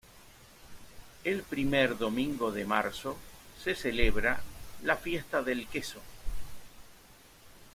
El 1.23 1.43
primer 1.43 1.95
domingo 1.95 2.51
de 2.51 2.65
marzo 2.65 3.17
se 3.63 3.75
celebra 3.75 4.41
la 4.81 4.95
'Fiesta 4.97 5.43
del 5.43 5.67
Queso'. 5.67 6.01